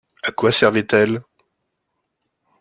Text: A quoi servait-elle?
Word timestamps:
A 0.23 0.31
quoi 0.31 0.51
servait-elle? 0.51 1.21